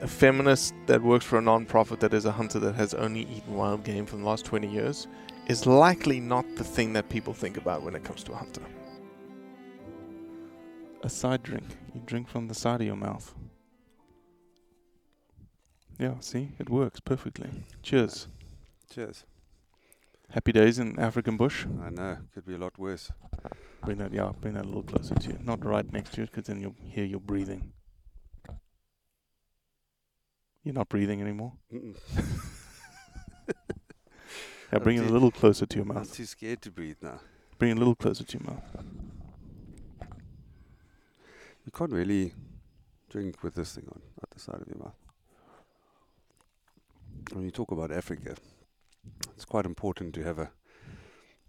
[0.00, 3.54] a feminist that works for a non-profit that is a hunter that has only eaten
[3.54, 5.06] wild game for the last 20 years
[5.46, 8.62] is likely not the thing that people think about when it comes to a hunter.
[11.02, 11.64] A side drink.
[11.94, 13.34] You drink from the side of your mouth.
[15.98, 16.52] Yeah, see?
[16.58, 17.50] It works perfectly.
[17.82, 18.28] Cheers.
[18.90, 19.24] Cheers.
[20.30, 21.66] Happy days in African bush.
[21.82, 23.10] I know, could be a lot worse.
[23.84, 25.38] Bring that, yeah, bring that a little closer to you.
[25.42, 27.72] Not right next to you, because then you'll hear your breathing.
[30.64, 31.52] You're not breathing anymore.
[34.72, 36.14] Yeah, bring it a little closer to your I'm mouth.
[36.14, 37.18] too scared to breathe now.
[37.58, 38.62] Bring it a little closer to your mouth.
[41.64, 42.34] You can't really
[43.08, 44.94] drink with this thing on at the side of your mouth.
[47.32, 48.36] When you talk about Africa,
[49.34, 50.50] it's quite important to have a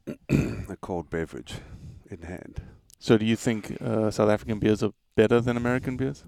[0.70, 1.54] a cold beverage
[2.10, 2.62] in hand.
[2.98, 6.24] So, do you think uh, South African beers are better than American beers?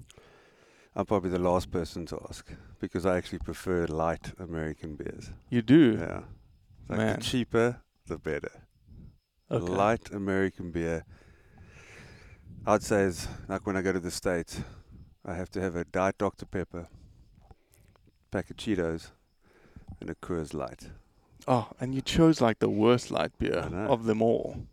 [0.95, 2.51] I'm probably the last person to ask
[2.83, 5.31] because I actually prefer light American beers.
[5.49, 5.97] You do.
[6.01, 6.23] Yeah,
[6.89, 7.15] like Man.
[7.19, 8.51] the cheaper, the better.
[9.49, 9.71] A Okay.
[9.73, 11.05] light American beer.
[12.65, 14.59] I'd say is like when I go to the States,
[15.25, 16.45] I have to have a Diet Dr.
[16.45, 16.87] Pepper,
[18.31, 19.11] pack of Cheetos,
[20.01, 20.89] and a Coors Light.
[21.47, 23.59] Oh, and you chose like the worst light beer
[23.93, 24.67] of them all.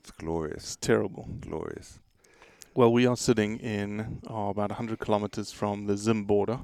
[0.00, 1.28] It's glorious, It's terrible.
[1.40, 2.00] glorious.
[2.74, 6.60] Well, we are sitting in oh, about 100 kilometers from the Zim border.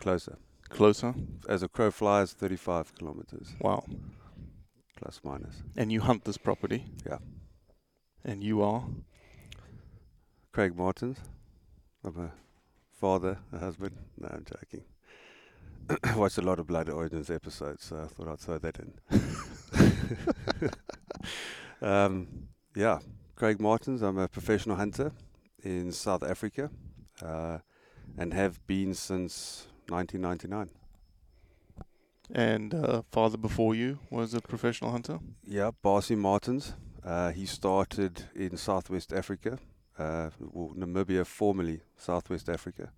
[0.00, 0.38] Closer.
[0.68, 1.14] Closer.
[1.48, 3.84] As a crow flies, 35 kilometers, Wow.
[4.96, 5.62] plus minus.
[5.76, 6.84] And you hunt this property.
[7.06, 7.18] Yeah.
[8.24, 8.84] And you are.
[10.52, 11.18] Craig Maartens.
[12.04, 12.32] I'm a
[13.00, 13.96] father, a husband.
[14.18, 14.84] No, I'm joking.
[16.04, 18.92] I watched a lot of Blood Origins episodes, so I thought I'd throw that in.
[21.88, 22.28] um,
[22.76, 22.98] yeah,
[23.36, 24.02] Craig Maartens.
[24.02, 25.12] I'm a professional hunter
[25.62, 26.70] in South Africa
[27.24, 27.58] uh,
[28.16, 30.70] and have been since 1999.
[32.30, 35.18] And uh, father before you was a professional hunter.
[35.44, 36.74] Yeah, Barcy Maartens.
[37.04, 39.58] Uh, he started in Southwest Africa,
[39.98, 42.92] uh, well, Namibia, formerly Southwest Africa,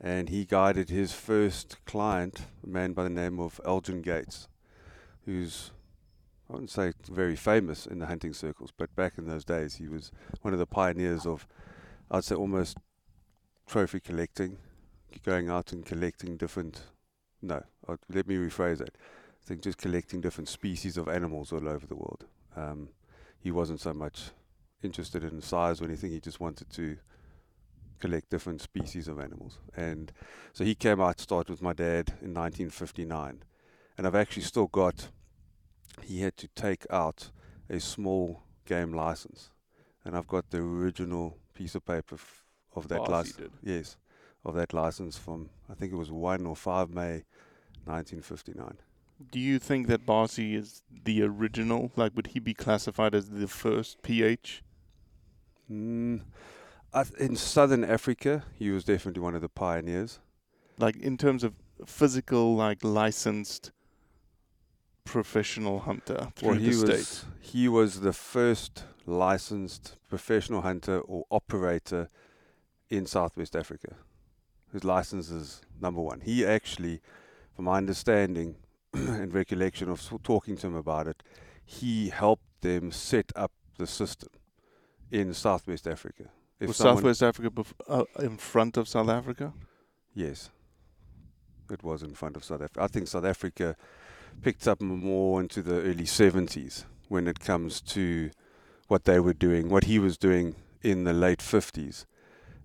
[0.00, 4.48] and he guided his first client, a man by the name of Elgin Gates,
[5.24, 5.70] who's
[6.48, 9.88] I wouldn't say very famous in the hunting circles, but back in those days, he
[9.88, 10.10] was
[10.40, 11.46] one of the pioneers of,
[12.10, 12.78] I'd say, almost
[13.66, 14.56] trophy collecting,
[15.24, 16.82] going out and collecting different.
[17.42, 18.90] No, uh, let me rephrase that.
[18.94, 22.26] I think just collecting different species of animals all over the world.
[22.56, 22.90] Um,
[23.38, 24.30] he wasn't so much
[24.82, 26.10] interested in size or anything.
[26.10, 26.96] He just wanted to
[27.98, 29.58] collect different species of animals.
[29.76, 30.12] And
[30.52, 33.42] so he came out, started with my dad in 1959.
[33.96, 35.08] And I've actually still got,
[36.02, 37.30] he had to take out
[37.68, 39.50] a small game license.
[40.04, 42.44] And I've got the original piece of paper f-
[42.74, 43.52] of that license.
[43.62, 43.96] Yes,
[44.44, 47.24] of that license from, I think it was 1 or 5 May
[47.84, 48.78] 1959.
[49.32, 51.90] Do you think that Barcy is the original?
[51.96, 54.62] Like, would he be classified as the first PH?
[55.70, 56.22] Mm,
[56.94, 60.20] I th- in southern Africa, he was definitely one of the pioneers.
[60.78, 61.54] Like, in terms of
[61.84, 63.72] physical, like, licensed
[65.04, 67.24] professional hunter through Well, he the was state?
[67.40, 72.08] he was the first licensed professional hunter or operator
[72.90, 73.96] in Southwest Africa.
[74.72, 76.20] His license is number one.
[76.20, 77.00] He actually,
[77.54, 78.56] from my understanding
[78.92, 81.22] and recollection of talking to him about it,
[81.64, 84.30] he helped them set up the system
[85.10, 86.24] in Southwest Africa.
[86.60, 89.52] If Was Southwest Africa bef- uh, in front of South Africa?
[90.14, 90.50] Yes.
[91.70, 92.82] It was in front of South Africa.
[92.82, 93.76] I think South Africa
[94.42, 98.30] picked up more into the early 70s when it comes to
[98.88, 102.06] what they were doing, what he was doing in the late 50s.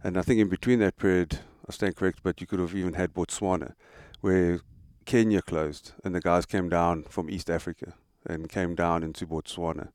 [0.03, 2.93] And I think in between that period, I stand correct, but you could have even
[2.93, 3.73] had Botswana,
[4.21, 4.59] where
[5.05, 7.93] Kenya closed and the guys came down from East Africa
[8.25, 9.89] and came down into Botswana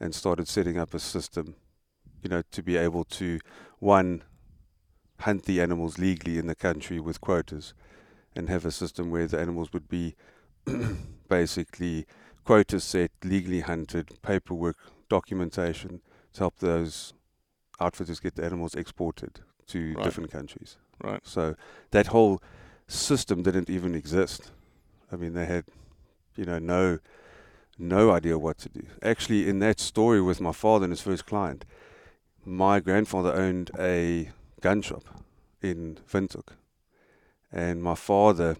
[0.00, 1.54] and started setting up a system,
[2.22, 3.38] you know, to be able to,
[3.78, 4.22] one,
[5.20, 7.74] hunt the animals legally in the country with quotas
[8.34, 10.14] and have a system where the animals would be
[11.28, 12.06] basically
[12.44, 14.76] quotas set, legally hunted, paperwork,
[15.08, 16.00] documentation
[16.32, 17.14] to help those
[17.80, 20.04] outfitters get the animals exported to Right.
[20.04, 20.76] different countries.
[21.02, 21.20] Right.
[21.24, 21.56] So
[21.90, 22.40] that whole
[22.86, 24.50] system didn't even exist.
[25.10, 25.64] I mean, they had,
[26.36, 26.98] you know, no,
[27.78, 28.84] no idea what to do.
[29.02, 31.64] Actually, in that story with my father and his first client,
[32.44, 35.04] my grandfather owned a gun shop
[35.60, 36.48] in Windhoek.
[37.50, 38.56] And my father,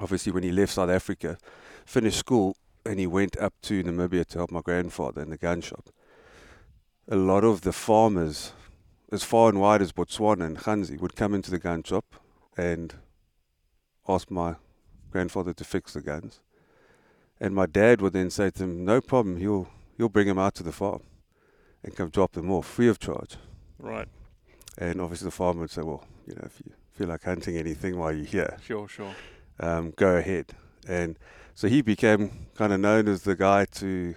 [0.00, 1.38] obviously, when he left South Africa,
[1.84, 5.60] finished school and he went up to Namibia to help my grandfather in the gun
[5.60, 5.90] shop.
[7.08, 8.52] A lot of the farmers,
[9.10, 12.04] as far and wide as Botswana and Ghanzi, would come into the gun shop
[12.56, 12.94] and
[14.08, 14.56] ask my
[15.10, 16.40] grandfather to fix the guns.
[17.40, 20.54] And my dad would then say to him, No problem, he'll, he'll bring him out
[20.56, 21.02] to the farm
[21.84, 23.36] and come drop them off free of charge.
[23.78, 24.08] Right.
[24.76, 27.96] And obviously the farmer would say, well, you know, if you feel like hunting anything
[27.98, 29.14] while you're here, Sure, sure.
[29.60, 30.46] um, go ahead.
[30.88, 31.18] And
[31.54, 34.14] so he became kind of known as the guy to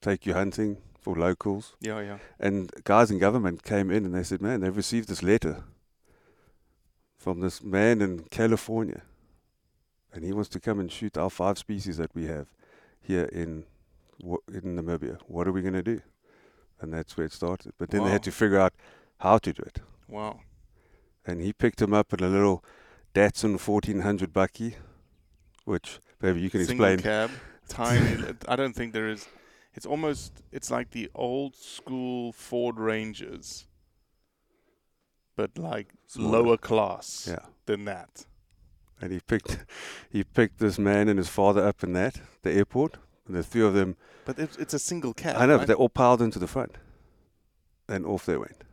[0.00, 1.76] take you hunting for locals.
[1.80, 2.18] Yeah, yeah.
[2.40, 5.62] And guys in government came in and they said, man, they've received this letter
[7.18, 9.02] from this man in California.
[10.12, 12.46] And he wants to come and shoot our five species that we have
[13.00, 13.64] here in
[14.48, 15.18] in Namibia.
[15.26, 16.00] What are we going to do?
[16.80, 17.72] And that's where it started.
[17.78, 18.72] But then they had to figure out
[19.18, 19.78] how to do it
[20.08, 20.40] Wow.
[21.26, 22.62] and he picked him up in a little
[23.14, 24.74] Datsun 1400 bakkie,
[25.64, 26.98] which maybe you can Single explain.
[27.02, 27.30] cab,
[27.68, 28.34] tiny.
[28.48, 29.26] I don't think there is.
[29.74, 30.42] It's almost.
[30.52, 33.66] It's like the old school Ford Rangers,
[35.36, 36.42] but like Smaller.
[36.42, 38.26] lower class Yeah, than that.
[39.00, 39.64] and he picked
[40.10, 43.62] he picked this man and his father up in that the airport, and the three
[43.62, 43.96] of them.
[44.24, 45.36] But it's, it's a single cab.
[45.38, 45.58] I know, right?
[45.60, 46.76] but they all piled into the front,
[47.88, 48.64] and off they went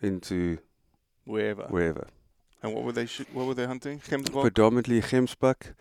[0.00, 0.58] into
[1.24, 1.64] wherever.
[1.64, 2.06] wherever.
[2.62, 3.06] And what were they?
[3.06, 3.98] Sh- what were they hunting?
[4.00, 4.42] Gemsbok.
[4.42, 5.74] Predominantly Gemsbuck,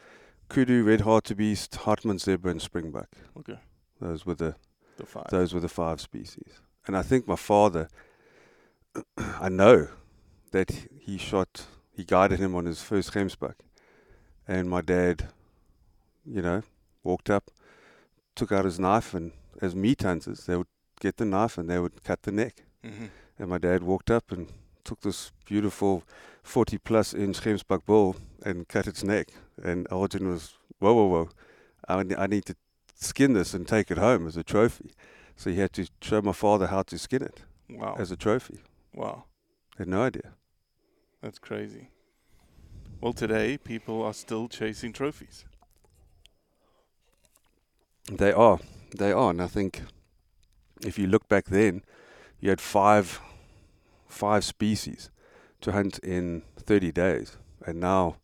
[0.50, 3.08] kudu, red hartebeest, Hartmann zebra, and springbuck.
[3.40, 3.60] Okay.
[4.00, 4.56] Those were the
[4.98, 5.28] The five.
[5.30, 6.62] Those were the five species.
[6.86, 7.90] And I think my father,
[9.18, 9.90] I know
[10.52, 13.56] that he shot, he guided him on his first Gemsbuck.
[14.48, 15.28] And my dad,
[16.26, 16.64] you know,
[17.04, 17.52] walked up,
[18.36, 20.68] took out his knife, and as meat hunters, they would
[21.00, 22.64] get the knife and they would cut the neck.
[22.84, 24.48] hmm And my dad walked up and
[24.84, 26.04] took this beautiful
[26.44, 29.28] 40 plus inch Gemsbuck bull and cut its neck.
[29.62, 31.30] And Elgin was, whoa, whoa, whoa.
[31.88, 32.56] I, I need to
[33.00, 34.92] skin this and take it home as a trophy.
[35.36, 37.96] So he had to show my father how to skin it Wow.
[38.00, 38.60] as a trophy.
[38.94, 39.26] wow.
[39.78, 40.34] had no idea.
[41.22, 41.90] That's crazy.
[43.02, 45.46] Well, today people are still chasing trophies.
[48.12, 48.60] They are.
[48.98, 49.30] They are.
[49.32, 49.84] And I think
[50.82, 51.84] if you look back then,
[52.40, 53.20] you had five
[54.08, 55.12] five species
[55.62, 57.38] to hunt in 30 days.
[57.66, 58.16] And now,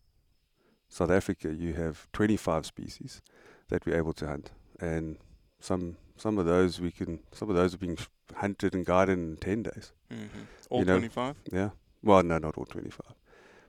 [0.88, 3.20] South Africa, you have 25 species
[3.68, 4.50] that we're able to hunt.
[4.84, 5.16] And
[5.60, 7.98] some some of those we can some of those are being
[8.34, 9.92] hunted and guided in 10 days.
[10.12, 10.42] Mm-hmm.
[10.70, 11.36] All You know, 25?
[11.52, 11.70] Yeah.
[12.02, 13.00] Well, no, not all 25.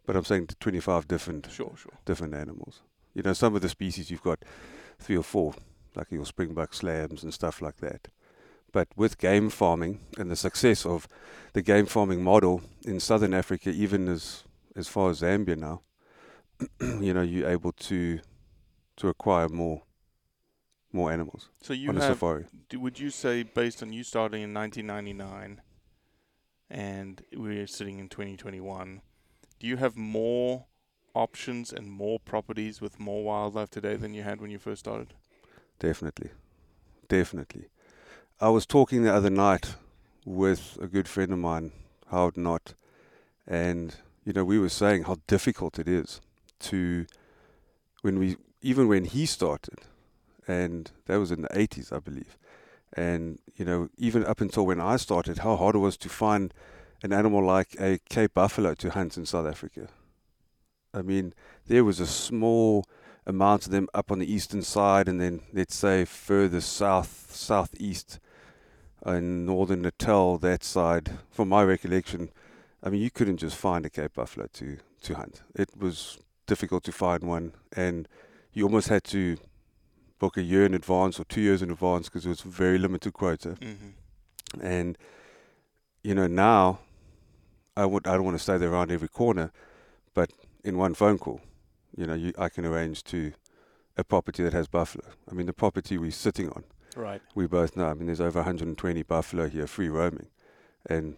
[0.05, 1.93] But I'm saying 25 different Sure, sure.
[2.05, 2.81] different animals
[3.13, 4.39] You know, some of the species you've got
[4.99, 5.53] three or four,
[5.95, 8.09] like your springbuck slams and stuff like that.
[8.71, 11.07] But with game farming and the success of
[11.53, 14.43] the game farming model in southern Africa, even as
[14.75, 15.81] as far as Zambia now,
[16.81, 18.19] you know, you're able to
[18.97, 19.83] to acquire more
[20.95, 22.45] more animals So you on a have, safari.
[22.69, 25.61] do- would you say, based on you starting in 1999
[26.69, 29.01] and we're sitting in 2021,
[29.59, 30.65] do you have more
[31.13, 35.13] options and more properties with more wildlife today than you had when you first started?
[35.79, 36.31] Definitely.
[37.07, 37.65] Definitely.
[38.41, 39.75] I was talking the other night
[40.25, 41.71] with a good friend of mine,
[42.11, 42.73] Howard Knott,
[43.47, 46.19] and you know, we were saying how difficult it is
[46.59, 47.05] to
[48.01, 49.79] when we even when he started
[50.47, 52.37] and that was in the eighties I believe.
[52.93, 56.53] And, you know, even up until when I started, how hard it was to find
[57.03, 59.89] an animal like a Cape buffalo to hunt in South Africa.
[60.93, 61.33] I mean,
[61.67, 62.85] there was a small
[63.25, 68.19] amount of them up on the eastern side, and then let's say further south, southeast,
[69.05, 71.11] in northern Natal, that side.
[71.29, 72.29] From my recollection,
[72.81, 75.41] I mean, you couldn't just find a Cape buffalo to to hunt.
[75.53, 78.07] It was difficult to find one, and
[78.53, 79.37] you almost had to
[80.19, 83.13] book a year in advance or two years in advance because it was very limited
[83.13, 83.49] quota.
[83.49, 84.61] Mm-hmm.
[84.61, 84.97] And
[86.03, 86.79] you know now,
[87.75, 89.51] I would I don't want to stay there around every corner,
[90.13, 90.31] but
[90.63, 91.41] in one phone call,
[91.95, 93.33] you know, you, I can arrange to
[93.97, 95.05] a property that has buffalo.
[95.29, 96.63] I mean, the property we're sitting on,
[96.95, 97.21] Right.
[97.33, 97.87] we both know.
[97.87, 100.27] I mean, there's over 120 buffalo here, free roaming,
[100.85, 101.17] and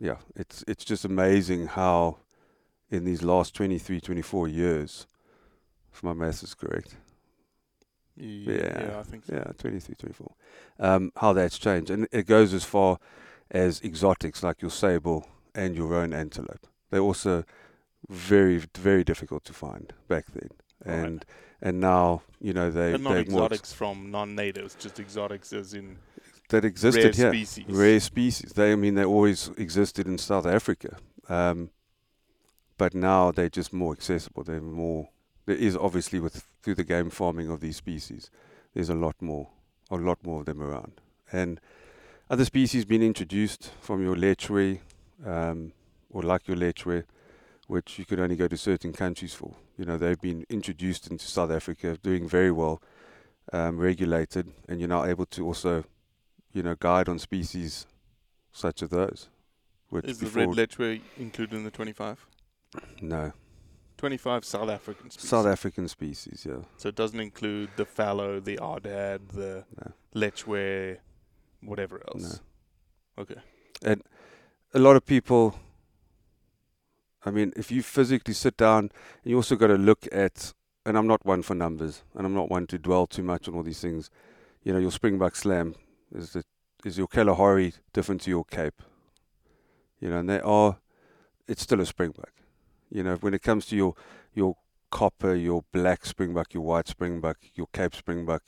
[0.00, 2.18] yeah, it's it's just amazing how
[2.90, 5.06] in these last 23, 24 years,
[5.92, 6.96] if my maths is correct,
[8.20, 9.34] Yeah, Yeah, I think so.
[9.34, 10.32] yeah, 23, 24.
[10.80, 11.90] Um, how that's changed.
[11.90, 12.98] And it goes as far
[13.50, 16.66] as exotics like your sable and your roan antelope.
[16.90, 17.44] They're also
[18.08, 20.48] very, very difficult to find back then.
[20.84, 20.94] Right.
[21.06, 21.24] And
[21.60, 25.98] and now, you know, they, But not more exotics from non-natives, just exotics as in
[26.50, 27.44] that existed rare here.
[27.44, 27.66] species.
[27.68, 28.52] Rare species.
[28.52, 30.98] They, I mean, they always existed in South Africa.
[31.28, 31.70] Um,
[32.76, 34.44] but now they're just more accessible.
[34.44, 35.08] They're more,
[35.46, 38.30] there is obviously with, through the game farming of these species,
[38.74, 39.48] there's a lot more,
[39.90, 41.00] a lot more of them around.
[41.32, 41.60] And
[42.30, 44.80] other species being introduced from your lechwe,
[45.24, 45.72] um,
[46.10, 47.04] or like your lechwe,
[47.66, 49.54] which you could only go to certain countries for.
[49.76, 52.82] You know, they've been introduced into South Africa, doing very well,
[53.52, 55.84] um, regulated, and you're now able to also,
[56.52, 57.86] you know, guide on species
[58.52, 59.28] such as those.
[59.90, 62.26] Which Is the red lechwe included in the 25?
[63.00, 63.32] no
[63.98, 65.28] 25 South African species.
[65.28, 70.98] South African species, yeah, So it doesn't include the fallow, the aoudad, the no, lechwe,
[71.62, 72.40] whatever else.
[73.16, 73.22] no.
[73.22, 73.40] Okay.
[73.82, 74.02] And
[74.72, 75.58] a lot of people,
[77.26, 78.90] I mean, if you physically sit down,
[79.24, 80.54] you also got to look at,
[80.86, 83.54] and I'm not one for numbers, and I'm not one to dwell too much on
[83.54, 84.10] all these things.
[84.62, 85.74] You know, your Springbok Slam
[86.14, 86.44] is the
[86.84, 88.80] is your Kalahari different to your Cape?
[90.00, 90.78] You know, and they are,
[91.48, 92.30] it's still a Springbok.
[92.90, 93.94] You know, when it comes to your
[94.34, 94.56] your
[94.90, 98.42] copper, your black Springbok, your white Springbok, your Cape Springbok,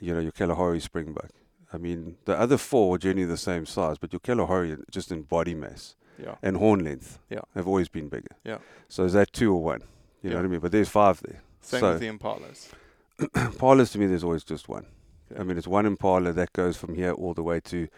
[0.00, 1.30] you know, your Kalahari Springbok.
[1.72, 5.22] I mean, the other four are generally the same size, but your Kalahari, just in
[5.22, 6.36] body mass Yeah.
[6.42, 7.40] and horn length, Yeah.
[7.54, 8.36] have always been bigger.
[8.44, 8.58] Yeah.
[8.88, 9.82] So is that two or one?
[10.22, 10.60] You know what I mean?
[10.60, 11.40] But there's five there.
[11.60, 12.68] Same so with the impalas.
[13.18, 14.86] Impalas to me, there's always just one.
[15.30, 15.40] Okay.
[15.40, 17.88] I mean, it's one Impala that goes from here all the way to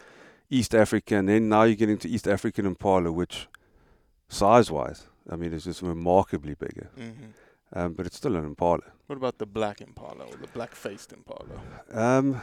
[0.49, 3.47] East Africa, and then now you're getting to East African Impala, which
[4.29, 6.89] size-wise, I mean, it's just remarkably bigger.
[6.95, 7.31] hmm
[7.73, 8.83] Um, but it's still an Impala.
[9.07, 11.59] What about the black impala or the black-faced impala?
[11.91, 12.41] Um,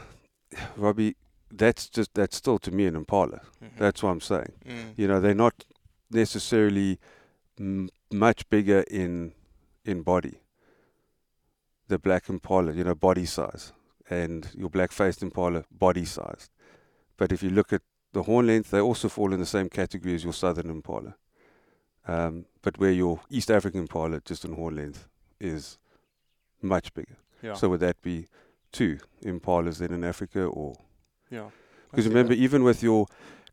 [0.76, 1.16] Robbie,
[1.50, 3.40] that's just that's still to me an Impala.
[3.62, 3.78] Mhm.
[3.78, 4.52] That's what I'm saying.
[4.66, 4.92] Mm.
[4.98, 5.64] You know, they're not
[6.10, 6.98] necessarily
[7.58, 9.32] m- much bigger in
[9.84, 10.40] in body.
[11.88, 13.72] The black impala, you know, body size,
[14.10, 16.50] and your black-faced impala, body size.
[17.16, 20.14] But if you look at the horn length, they also fall in the same category
[20.14, 21.16] as your southern impala.
[22.06, 25.06] Um, but where your East African impala, just in horn length,
[25.38, 25.78] is
[26.62, 27.18] much bigger.
[27.42, 27.52] Yeah.
[27.52, 28.26] So would that be
[28.72, 30.78] two impalas then in Africa, or
[31.30, 31.50] yeah.
[31.90, 32.40] Because remember, that.
[32.40, 33.06] even with your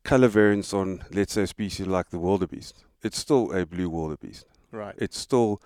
[0.04, 4.46] color variants on, let's say, a species like the wildebeest, it's still a blue wildebeest.
[4.72, 5.62] right It's still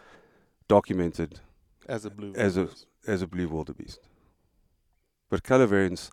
[0.68, 1.40] documented
[1.88, 2.34] as a blue.
[2.36, 2.88] as a wildebeest.
[3.08, 4.00] as a blue wildebeest.
[5.30, 6.10] But color variants,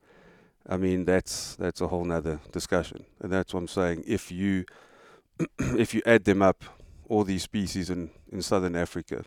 [0.69, 4.05] I mean, that's that's a whole nother discussion, and that's what I'm saying.
[4.07, 4.67] If you
[5.59, 6.63] if you add them up,
[7.13, 9.25] all these species in in southern Africa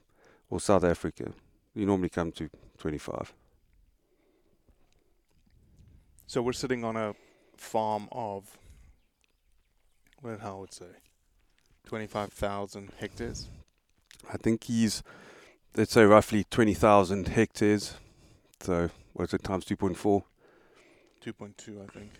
[0.50, 1.32] or South Africa,
[1.76, 2.50] you normally come to
[2.80, 3.34] 25.
[6.28, 7.14] So we're sitting on a
[7.56, 8.58] farm of,
[10.22, 10.94] what how would say,
[11.86, 13.48] twenty-five thousand hectares.
[14.34, 15.04] I think he's
[15.76, 17.96] let's say roughly 20,000 hectares.
[18.62, 20.24] So what's it times 2.4?
[21.24, 22.12] 2.2, I think.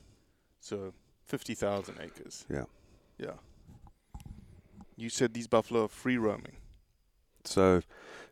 [0.60, 0.94] So
[1.26, 2.46] 50,000 acres.
[2.50, 2.66] Yeah.
[3.18, 3.38] Yeah.
[4.96, 6.58] You said these buffalo are free roaming.
[7.44, 7.82] So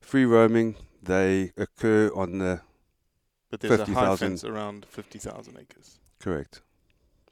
[0.01, 2.61] free roaming, they occur on the
[3.49, 4.27] But there's a high 50,000.
[4.29, 5.99] fence around 50,000 acres.
[6.19, 6.61] correct,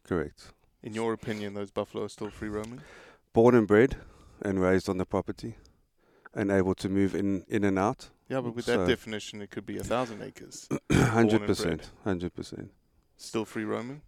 [0.03, 0.51] correct.
[0.83, 2.81] In your opinion, those buffalo are still free roaming?
[3.33, 3.97] Born and bred
[4.41, 5.55] and raised on the property,
[6.33, 8.09] and able to move in in and out.
[8.27, 10.67] Yeah, but with So- that definition, it could be a thousand acres.
[10.89, 11.91] 100%.
[12.03, 12.71] hundred percent.
[13.17, 14.01] Still free roaming?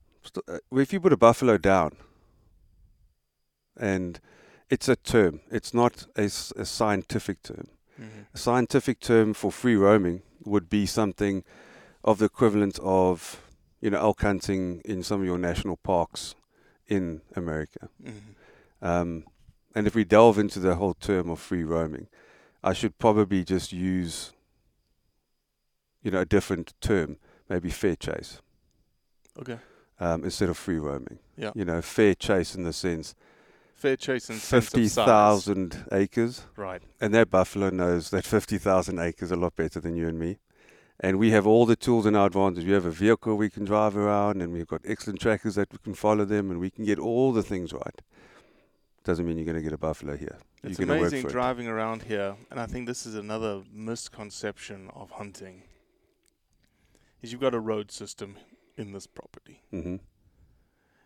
[0.47, 1.91] Uh, If you put a buffalo down,
[3.77, 4.19] and
[4.69, 7.67] it's a term, it's not a scientific term.
[7.99, 8.21] Mm-hmm.
[8.33, 11.43] A scientific term for free roaming would be something
[12.03, 13.41] of the equivalent of,
[13.81, 16.35] you know, elk hunting in some of your national parks
[16.87, 17.89] in America.
[18.03, 18.85] Mm-hmm.
[18.85, 19.25] Um,
[19.75, 22.07] and if we delve into the whole term of free roaming,
[22.63, 24.33] I should probably just use,
[26.01, 27.17] you know, a different term,
[27.49, 28.41] maybe fair chase,
[29.39, 29.57] Okay.
[29.99, 31.19] um, instead of free roaming.
[31.37, 31.51] Yeah.
[31.55, 33.15] You know, fair chase in the sense
[33.83, 36.81] Fair chase and fifty thousand acres, Right.
[37.01, 40.37] and that buffalo knows that fifty thousand acres a lot better than you and me.
[41.01, 42.63] And we have all the tools in our advantage.
[42.63, 45.79] We have a vehicle we can drive around, and we've got excellent trackers that we
[45.79, 48.01] can follow them, and we can get all the things right.
[49.03, 50.37] Doesn't mean you're going to get a buffalo here.
[50.63, 55.63] It's you're amazing driving around here, and I think this is another misconception of hunting.
[57.21, 58.37] Is you've got a road system
[58.77, 59.99] in this property, it.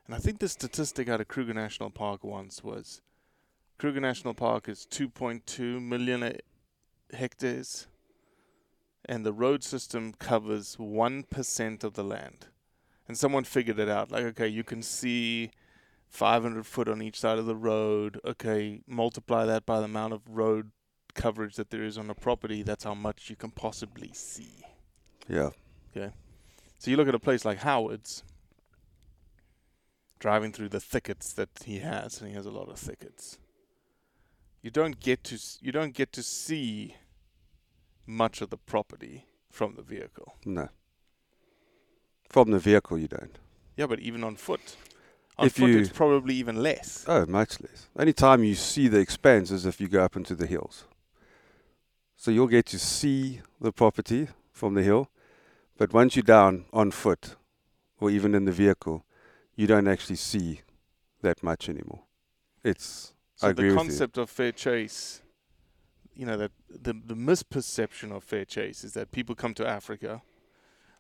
[0.08, 3.02] And I think the statistic out of Kruger National Park once was
[3.78, 6.32] Kruger National Park is 2.2 million uh,
[7.14, 7.88] hectares,
[9.06, 12.48] and the road system covers one percent of the land.
[13.08, 14.12] And someone figured it out.
[14.12, 15.52] Like, okay, you can see
[16.10, 18.20] 500 foot on each side of the road.
[18.26, 20.72] Okay, multiply that by the amount of road
[21.14, 22.64] coverage that there is on a property.
[22.64, 24.64] That's how much you can possibly see.
[25.28, 25.50] Yeah.
[25.96, 26.14] Okay.
[26.80, 28.24] So you look at a place like Howard's,
[30.20, 33.38] driving through the thickets that he has, and he has a lot of thickets.
[34.62, 36.96] You don't get to you don't get to see
[38.06, 40.36] much of the property from the vehicle.
[40.46, 40.70] No.
[42.30, 43.38] From the vehicle, you don't.
[43.76, 44.76] Yeah, but even on foot,
[45.38, 47.06] on If foot you- it's probably even less.
[47.08, 47.88] Oh, much less.
[47.96, 50.86] Only time you see the expanse is if you go up into the hills.
[52.16, 55.10] So you'll get to see the property from the hill,
[55.78, 57.36] but once you're down on foot
[58.00, 59.06] or even in the vehicle,
[59.58, 60.62] you don't actually see
[61.22, 62.04] that much anymore.
[62.64, 65.22] It's So the concept of fair chase,
[66.16, 70.22] you know, that the the misperception of fair chase is that people come to Africa,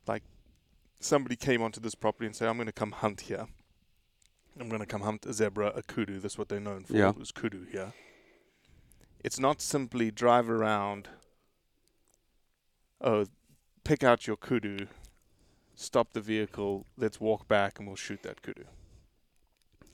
[0.06, 0.24] like
[1.00, 3.48] somebody came onto this property and said, "I'm going to come hunt here.
[4.60, 6.20] I'm going to come hunt a zebra, a kudu.
[6.20, 6.93] That's what they're known for.
[6.93, 7.10] Yeah.
[7.10, 7.93] It was kudu here.
[9.24, 11.10] It's not simply drive around.
[13.02, 13.26] Oh,
[13.84, 14.88] pick out your kudu,
[15.77, 18.63] stop the vehicle, let's walk back, and we'll shoot that kudu.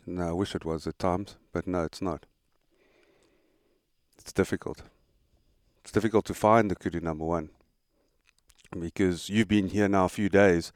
[0.07, 2.25] No, I wish it was at times, but no, it's not.
[4.17, 4.81] It's difficult.
[5.81, 7.49] It's difficult to find the kudu number one
[8.79, 10.71] because you've been here now a few days,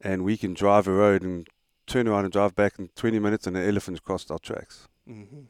[0.00, 1.46] and we can drive a road and
[1.86, 5.40] turn around and drive back in 20 minutes, and the elephant's crossed our tracks Mm-hmm.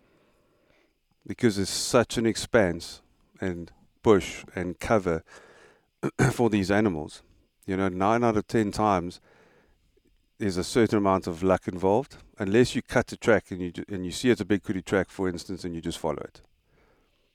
[1.26, 3.02] because there's such an expanse
[3.38, 3.70] and
[4.02, 5.22] bush and cover
[6.32, 7.22] for these animals.
[7.66, 9.20] You know, nine out of ten times
[10.38, 14.05] there's a certain amount of luck involved, unless you cut the track and you and
[14.05, 16.40] you see it's a big kudu track, for instance, and you just follow it.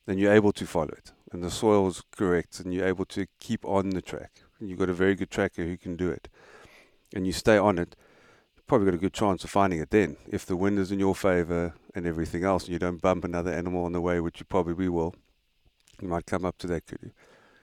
[0.05, 3.27] Then you're able to follow it, and the soil is correct, and you're able to
[3.39, 4.41] keep on the track.
[4.59, 6.27] And you've got a very good tracker who can do it,
[7.13, 7.95] and you stay on it.
[8.55, 10.99] You've probably got a good chance of finding it then, if the wind is in
[10.99, 14.39] your favor and everything else, and you don't bump another animal on the way, which
[14.41, 15.15] you probably will.
[16.01, 17.11] You might come up to that kudu.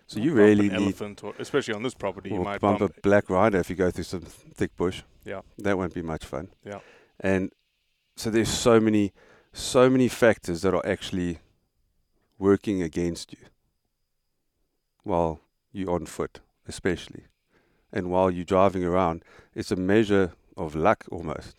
[0.07, 3.01] So you really need elephant, or especially on this property, you might bump, bump a
[3.01, 5.03] black rider if you go through some thick bush.
[5.25, 5.41] Yeah.
[5.59, 6.49] That won't be much fun.
[6.65, 6.81] Yeah.
[7.21, 7.51] And
[8.17, 9.13] so there's so many
[9.53, 11.39] so many factors that are actually
[12.39, 13.39] working against you
[15.05, 15.41] while
[15.73, 17.25] you're on foot, especially.
[17.93, 21.55] And while you're driving around, it's a measure of luck almost.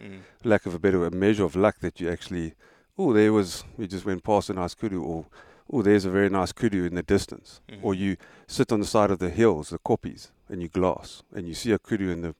[0.00, 0.20] Mm.
[0.44, 2.54] Lack of a better word, a measure of luck that you actually
[3.00, 5.26] oh there was we just went past a nice kudu or
[5.72, 7.60] oh there's a very nice kudu in the distance.
[7.82, 7.98] Or Mhm.
[7.98, 11.54] you sit on the side of the hills, the koppies, and you glass, and you
[11.54, 12.34] see a kudu in the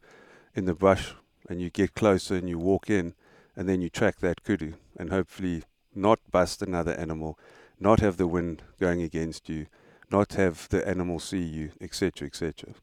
[0.55, 1.15] in the brush,
[1.49, 3.15] and you get closer and you walk in,
[3.57, 5.63] and then you track that kudu, and hopefully
[5.95, 7.39] not bust another animal,
[7.79, 9.67] not have the wind going against you,
[10.11, 12.75] not have the animal see you, etc., etc.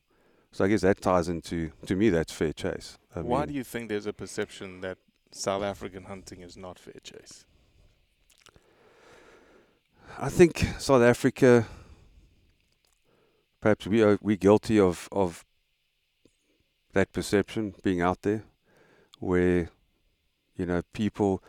[0.51, 2.97] So I guess that ties into to me that's fair chase.
[3.15, 4.97] I Why mean, do you think there's a perception that
[5.31, 7.45] South African hunting is not fair chase?
[10.20, 11.67] I think South Africa
[13.62, 15.46] perhaps we are we guilty of of
[16.93, 18.43] that perception being out there,
[19.20, 19.70] where
[20.56, 21.43] you know people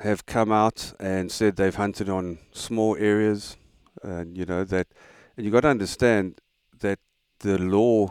[0.00, 3.56] have come out and said they've hunted on small areas,
[4.02, 4.88] and you know that,
[5.36, 6.40] and you got to understand
[6.80, 6.98] that
[7.40, 8.08] the law,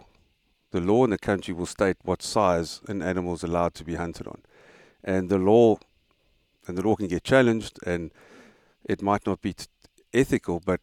[0.71, 3.95] the law in the country will state what size an animal is allowed to be
[3.95, 4.41] hunted on,
[5.03, 5.77] and the law,
[6.67, 8.11] and the law can get challenged, and
[8.85, 9.65] it might not be t-
[10.13, 10.81] ethical, but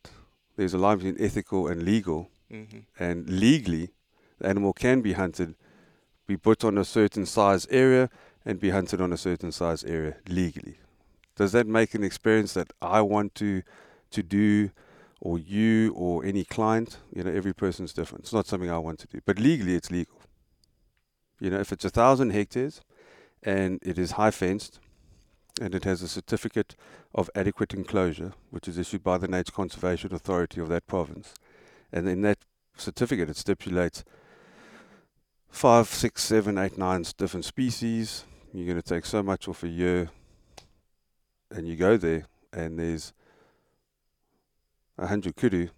[0.57, 2.85] there's a line between ethical and legal, Mhm.
[2.99, 3.91] and legally,
[4.39, 5.55] the animal can be hunted,
[6.27, 8.11] be put on a certain size area,
[8.45, 10.79] and be hunted on a certain size area legally.
[11.37, 13.63] Does that make an experience that I want to
[14.11, 14.71] to do,
[15.21, 16.99] or you, or any client?
[17.15, 18.25] You know, every person's different.
[18.25, 20.21] It's not something I want to do, but legally, it's legal.
[21.41, 22.81] You know, if it's a thousand hectares,
[23.43, 24.81] and it is high fenced,
[25.61, 26.77] and it has a certificate
[27.15, 31.35] of adequate enclosure, which is issued by the Nature Conservation Authority of that province,
[31.93, 32.39] and in that
[32.77, 34.05] certificate it stipulates
[35.49, 38.25] five, six, seven, eight, nine different species.
[38.53, 40.11] You're going to take so much off a year,
[41.51, 43.13] and you go there, and there's
[44.97, 45.69] a hundred kudu,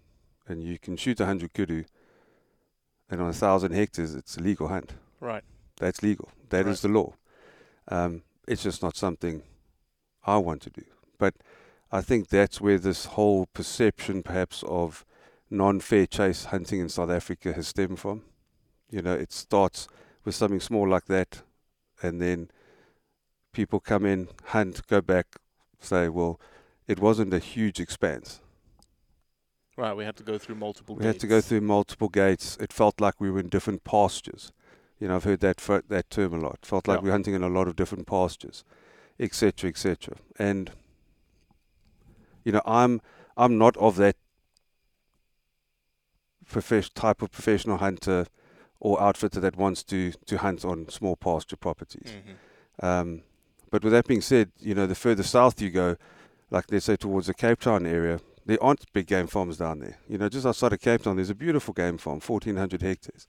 [0.47, 1.83] and you can shoot a hundred kudu,
[3.09, 4.93] and on a thousand hectares, it's a legal hunt.
[5.19, 5.43] Right.
[5.77, 6.29] That's legal.
[6.49, 6.91] That is Right.
[6.91, 7.13] the law.
[7.87, 9.43] Um, it's just not something
[10.25, 10.83] I want to do.
[11.17, 11.35] But
[11.91, 15.05] I think that's where this whole perception, perhaps, of
[15.49, 18.23] non-fair chase hunting in South Africa has stemmed from.
[18.89, 19.87] You know, it starts
[20.23, 21.41] with something small like that,
[22.01, 22.49] and then
[23.51, 25.37] people come in, hunt, go back,
[25.79, 26.39] say, well,
[26.87, 28.39] it wasn't a huge expanse.
[29.77, 29.95] Right.
[29.95, 30.95] We had to go through multiple.
[30.95, 31.03] Gates.
[31.03, 32.57] We had to go through multiple gates.
[32.59, 34.51] It felt like we were in different pastures.
[34.99, 35.57] You know, I've heard that
[35.87, 36.59] that term a lot.
[36.63, 37.03] Felt like Yeah.
[37.03, 38.63] we we're hunting in a lot of different pastures,
[39.21, 40.15] etc., etc.
[40.37, 40.71] And
[42.43, 43.01] you know, I'm
[43.37, 44.17] I'm not of that
[46.49, 48.25] profes- type of professional hunter
[48.79, 52.11] or outfitter that wants to to hunt on small pasture properties.
[52.11, 52.85] Mhm.
[52.85, 53.21] Um,
[53.69, 55.95] but with that being said, you know, the further south you go,
[56.49, 59.97] like let's say towards the Cape Town area, there aren't big game farms down there.
[60.09, 63.27] You know, just outside of Cape Town, there's a beautiful game farm, 1,400 hectares.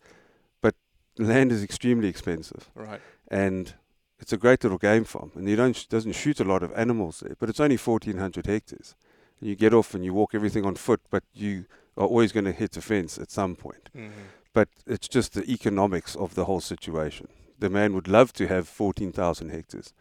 [0.60, 0.74] But
[1.18, 2.70] land is extremely expensive.
[2.74, 3.00] Right.
[3.28, 3.74] And
[4.22, 5.32] it's a great little game farm.
[5.34, 8.46] And you don't sh- doesn't shoot a lot of animals there, but it's only 1,400
[8.46, 8.94] hectares.
[9.40, 12.46] And you get off and you walk everything on foot, but you are always going
[12.46, 13.90] to hit a fence at some point.
[13.94, 14.12] Mhm.
[14.54, 17.28] But it's just the economics of the whole situation.
[17.58, 19.92] The man would love to have 14,000 hectares,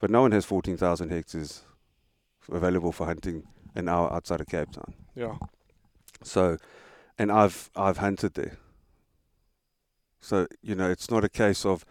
[0.00, 1.62] but no one has 14,000 hectares
[2.50, 4.94] available for hunting an hour outside of Cape Town.
[5.14, 5.36] Yeah.
[6.22, 6.56] So,
[7.18, 8.56] and I've I've hunted there.
[10.20, 11.84] So you know, it's not a case of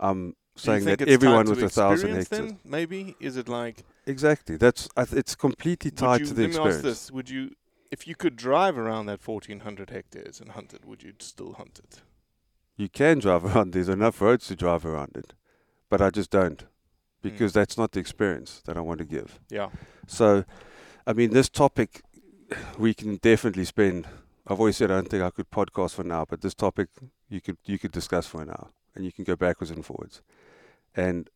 [0.00, 2.28] um Do you saying that everyone with a thousand hectares.
[2.28, 2.58] Then?
[2.64, 4.56] Maybe is it like Exactly.
[4.56, 6.82] That's it's completely tied you, to the let experience.
[6.82, 7.54] me ask this: Would you,
[7.90, 11.80] if you could drive around that 1,400 hectares and hunt it, would you still hunt
[11.82, 12.02] it?
[12.76, 13.72] You can drive around.
[13.72, 15.34] There's enough roads to drive around it,
[15.88, 16.64] but I just don't
[17.22, 17.60] because hmm.
[17.60, 19.38] that's not the experience that I want to give.
[19.50, 19.68] Yeah.
[20.06, 20.44] So,
[21.06, 22.02] I mean, this topic
[22.78, 24.06] we can definitely spend.
[24.46, 26.88] I've always said I don't think I could podcast for now, but this topic
[27.28, 30.22] you could you could discuss for an hour, and you can go backwards and forwards.
[30.94, 31.30] And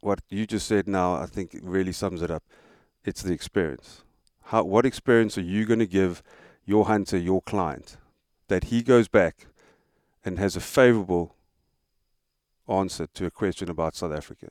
[0.00, 2.42] what you just said now, I think really sums it up.
[3.04, 4.02] It's the experience.
[4.44, 6.22] How what experience are you going to give
[6.64, 7.96] your hunter, your client,
[8.48, 9.46] that he goes back
[10.24, 11.36] and has a favorable
[12.68, 14.48] answer to a question about South Africa,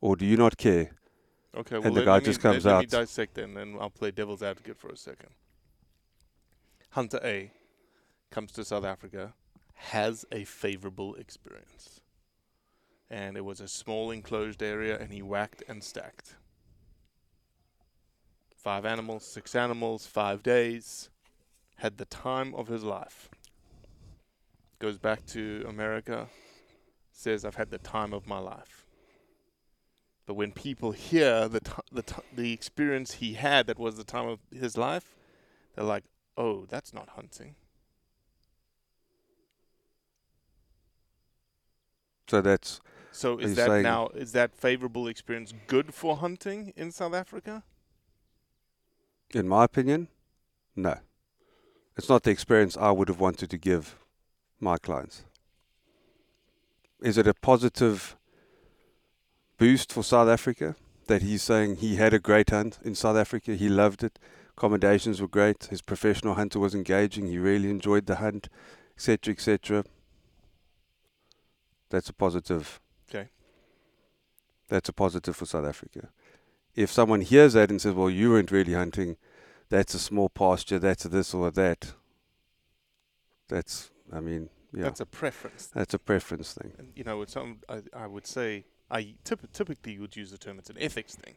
[0.00, 0.92] or do you not care?
[1.56, 1.76] Okay.
[1.76, 2.76] And the guy just me, comes let, out.
[2.78, 5.30] Let me dissect then, and I'll play devil's advocate for a second.
[6.90, 7.50] Hunter A
[8.30, 9.34] comes to South Africa,
[9.74, 12.00] has a favorable experience,
[13.10, 16.36] and it was a small enclosed area, and he whacked and stacked.
[18.54, 21.08] Five animals, six animals, five days.
[21.76, 23.28] Had the time of his life.
[24.78, 26.28] Goes back to America,
[27.12, 28.86] says, I've had the time of my life.
[30.26, 34.04] But when people hear the, t- the, t- the experience he had that was the
[34.04, 35.14] time of his life,
[35.74, 36.04] they're like,
[36.36, 37.54] oh, that's not hunting.
[42.28, 42.80] So that's
[43.16, 47.64] So is that saying- now, is that favorable experience good for hunting in South Africa?
[49.30, 50.08] In my opinion,
[50.74, 51.00] no.
[51.96, 53.96] It's not the experience I would have wanted to give
[54.60, 55.24] my clients.
[57.00, 58.16] Is it a positive
[59.56, 60.76] boost for South Africa
[61.06, 63.54] that he's saying he had a great hunt in South Africa?
[63.54, 64.18] He loved it.
[64.50, 65.64] Accommodations were great.
[65.64, 67.28] His professional hunter was engaging.
[67.28, 68.50] He really enjoyed the hunt,
[68.94, 69.84] etc., etc.
[71.88, 72.78] That's a positive.
[74.68, 76.08] That's a positive for South Africa.
[76.74, 79.16] If someone hears that and says, "Well, you weren't really hunting,"
[79.68, 81.92] that's a small pasture, that's a this or that.
[83.48, 84.84] That's, I mean, yeah.
[84.84, 85.68] That's a preference.
[85.68, 86.72] That's a preference thing.
[86.78, 90.58] And, you know, some I, I would say I typ- typically would use the term
[90.58, 91.36] it's an ethics thing,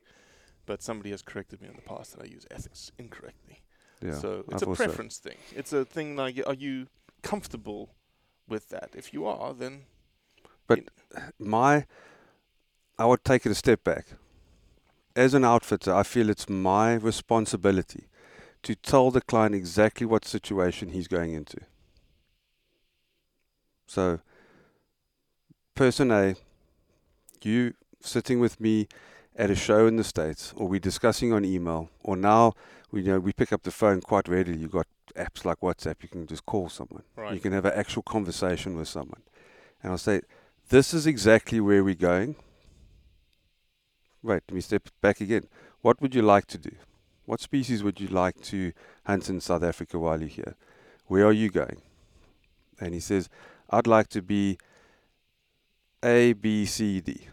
[0.66, 3.62] but somebody has corrected me in the past that I use ethics incorrectly.
[4.02, 4.16] Yeah.
[4.16, 5.38] So it's I've a preference thing.
[5.56, 6.88] It's a thing like, are you
[7.22, 7.96] comfortable
[8.48, 8.90] with that?
[8.96, 9.84] If you are, then
[10.68, 10.82] But
[11.40, 11.86] my,
[13.00, 14.08] I would take it a step back.
[15.16, 18.04] As an outfitter, I feel it's my responsibility
[18.64, 21.62] to tell the client exactly what situation he's going into.
[23.88, 24.20] So,
[25.76, 26.36] person A,
[27.42, 28.90] you sitting with me
[29.34, 32.54] at a show in the States, or we're discussing on email, or now
[32.92, 34.58] we you know we pick up the phone quite readily.
[34.58, 37.04] You've got apps like WhatsApp, you can just call someone.
[37.16, 37.34] Right.
[37.34, 39.22] You can have an actual conversation with someone.
[39.82, 40.22] And I'll say,
[40.68, 42.36] This is exactly where we're going.
[44.22, 45.48] Wait, let me step back again.
[45.82, 46.72] What would you like to do?
[47.26, 48.74] What species would you like to
[49.06, 50.56] hunt in South Africa while you're here?
[51.08, 51.82] Where are you going?
[52.80, 53.30] And he says,
[53.70, 54.58] I'd like to be
[56.04, 57.28] A, B, C, D.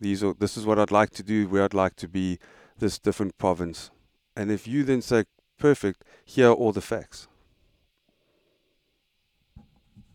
[0.00, 2.38] These are this is what I'd like to do, where I'd like to be,
[2.78, 3.90] this different province.
[4.34, 5.24] And if you then say,
[5.58, 7.28] Perfect, here are all the facts.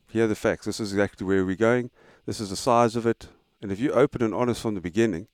[0.09, 0.65] Here are the facts.
[0.65, 1.91] This is exactly where we're going.
[2.25, 3.27] This is the size of it.
[3.61, 5.27] And if you open and honest from the beginning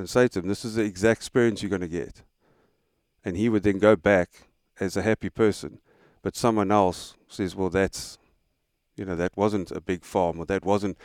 [0.00, 2.22] and say to him, this is the exact experience you're going to get.
[3.24, 4.30] And he would then go back
[4.80, 5.78] as a happy person.
[6.22, 8.18] But someone else says, well, that's,
[8.96, 10.96] you know, that wasn't a big farm or that wasn't,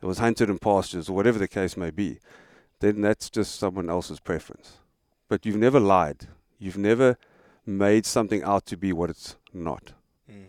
[0.00, 2.20] it was hunted in pastures or whatever the case may be.
[2.78, 4.78] Then that's just someone else's preference.
[5.28, 6.28] But you've never lied.
[6.58, 7.18] You've never
[7.66, 9.92] made something out to be what it's not.
[10.30, 10.46] Mm.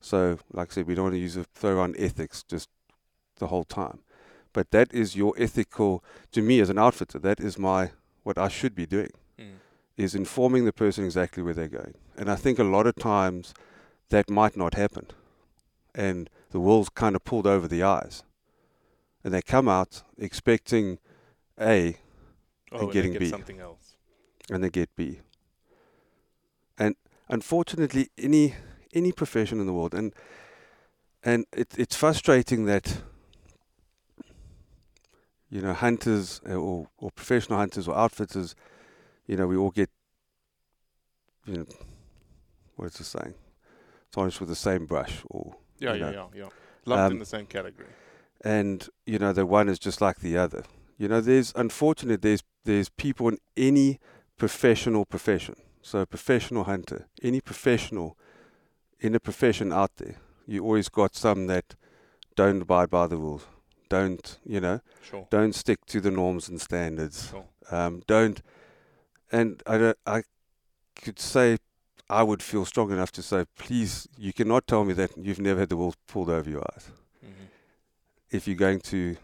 [0.00, 2.68] So, like I said, we don't want to use a throw on ethics just
[3.38, 4.00] the whole time.
[4.56, 7.90] But that is your ethical, to me as an outfitter, that is my,
[8.22, 9.56] what I should be doing, Mm.
[9.98, 11.94] is informing the person exactly where they're going.
[12.16, 13.52] And I think a lot of times
[14.08, 15.06] that might not happen.
[15.94, 18.22] And the wool's kind of pulled over the eyes.
[19.22, 20.98] And they come out expecting
[21.60, 21.96] A
[22.72, 23.28] Oh, and and getting get B.
[23.28, 23.94] something else.
[24.50, 25.20] and they get B.
[26.78, 26.94] And
[27.28, 28.54] unfortunately, any
[28.94, 30.14] any profession in the world, and
[31.22, 33.02] and it, it's frustrating that
[35.50, 38.54] you know hunters uh, or or professional hunters or outfitters,
[39.26, 39.90] you know, we all get
[41.46, 41.66] you know
[42.76, 43.34] what is the saying?
[44.12, 46.48] Tarnished with the same brush, or Yeah, you yeah, know, yeah, yeah.
[46.84, 47.88] Lumped in um, the same category.
[48.44, 50.64] and you know the one is just like the other.
[50.98, 53.98] You know, there's unfortunate there's there's people in any
[54.38, 55.56] professional profession.
[55.82, 58.16] So a professional hunter, any professional
[59.00, 61.76] in a profession out there, you always got some that
[62.34, 63.46] don't abide by the rules.
[63.88, 64.80] Don't you know?
[65.02, 65.26] Sure.
[65.30, 67.28] Don't stick to the norms and standards.
[67.30, 67.44] Sure.
[67.70, 68.42] Um, don't.
[69.32, 70.22] And I don't, I
[70.96, 71.58] could say
[72.08, 75.60] I would feel strong enough to say, please, you cannot tell me that you've never
[75.60, 76.90] had the wool pulled over your eyes
[77.24, 77.48] Mhm.
[78.30, 79.16] if you're going to,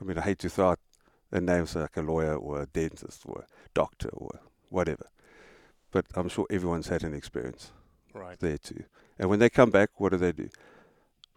[0.00, 0.80] I mean, I hate to throw out
[1.32, 5.06] a name so like a lawyer or a dentist or a doctor or whatever,
[5.90, 7.72] but I'm sure everyone's had an experience
[8.12, 8.38] Right.
[8.38, 8.84] there too.
[9.18, 10.48] And when they come back, what do they do?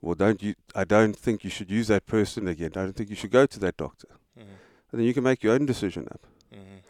[0.01, 0.55] Well, don't you?
[0.75, 2.71] I don't think you should use that person again.
[2.75, 4.07] I don't think you should go to that doctor.
[4.37, 4.41] Mhm.
[4.91, 6.27] And then you can make your own decision up.
[6.53, 6.81] Mhm.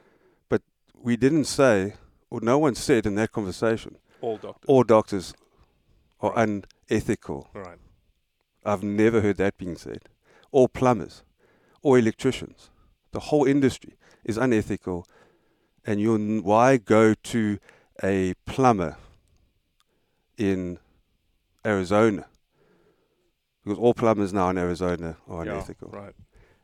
[0.49, 0.61] But
[0.93, 1.95] we didn't say,
[2.29, 4.67] or no one said in that conversation, All doctors.
[4.67, 5.33] all doctors
[6.19, 7.49] are unethical.
[7.53, 7.79] Right.
[8.65, 10.09] I've never heard that being said.
[10.51, 11.23] Or plumbers,
[11.81, 12.69] or electricians.
[13.11, 15.07] The whole industry is unethical.
[15.85, 17.59] And you, n- why go to
[18.03, 18.97] a plumber
[20.37, 20.79] in
[21.65, 22.27] Arizona?
[23.67, 25.89] Because all plumbers now in Arizona are Yeah, unethical.
[25.89, 26.15] right.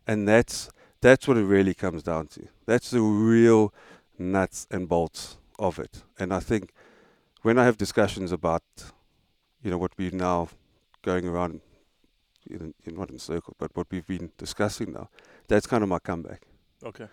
[0.08, 0.70] And that's
[1.02, 2.48] that's what it really comes down to.
[2.66, 3.74] That's the real
[4.18, 6.04] nuts and bolts of it.
[6.18, 6.72] And I think
[7.42, 8.64] when I have discussions about,
[9.62, 10.48] you know, what we're now
[11.02, 11.60] going around,
[12.50, 15.10] in, in, not in circle, but what we've been discussing now,
[15.50, 16.44] that's kind of my comeback.
[16.86, 17.08] Okay.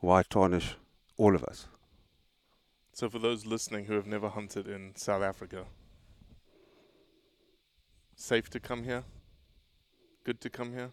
[0.00, 0.74] Why tarnish
[1.16, 1.68] all of us?
[2.92, 5.66] So for those listening who have never hunted in South Africa,
[8.16, 9.04] safe to come here?
[10.24, 10.90] Good to come here?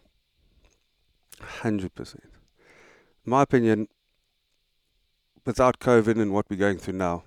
[1.40, 2.30] Hundred percent.
[3.24, 3.88] My opinion,
[5.44, 7.24] without COVID and what we're going through now,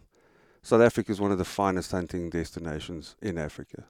[0.62, 3.86] South Africa is one of the finest hunting destinations in Africa.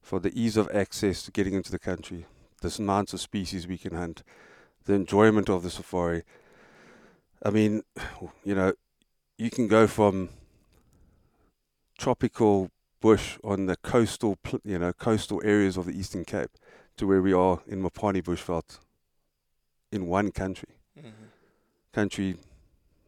[0.00, 2.26] For the ease of access to getting into the country,
[2.62, 4.22] the amounts of species we can hunt,
[4.86, 6.24] the enjoyment of the safari.
[7.44, 7.82] I mean,
[8.44, 8.72] you know,
[9.36, 10.30] you can go from
[11.98, 16.50] tropical bush on the coastal, pl- you know, coastal areas of the Eastern Cape
[16.96, 18.78] to where we are in Mopani Bushveld
[19.90, 20.68] in one country.
[20.98, 21.08] Mm-hmm.
[21.92, 22.36] Country,